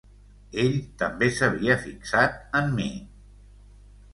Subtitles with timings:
[0.61, 2.89] Ell també s'havia fixat en mi...